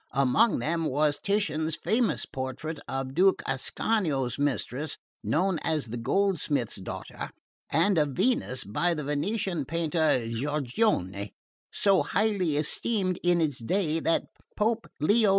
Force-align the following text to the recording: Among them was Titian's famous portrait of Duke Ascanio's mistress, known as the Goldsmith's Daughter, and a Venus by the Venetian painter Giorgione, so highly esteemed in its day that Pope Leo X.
Among 0.13 0.57
them 0.57 0.85
was 0.85 1.19
Titian's 1.19 1.75
famous 1.75 2.25
portrait 2.25 2.79
of 2.87 3.13
Duke 3.13 3.43
Ascanio's 3.47 4.39
mistress, 4.39 4.97
known 5.23 5.59
as 5.61 5.85
the 5.89 5.97
Goldsmith's 5.97 6.77
Daughter, 6.81 7.29
and 7.69 7.99
a 7.99 8.07
Venus 8.07 8.63
by 8.63 8.95
the 8.95 9.03
Venetian 9.03 9.63
painter 9.63 10.25
Giorgione, 10.27 11.33
so 11.71 12.01
highly 12.01 12.57
esteemed 12.57 13.19
in 13.21 13.39
its 13.41 13.59
day 13.59 13.99
that 13.99 14.23
Pope 14.57 14.87
Leo 14.99 15.29
X. 15.29 15.29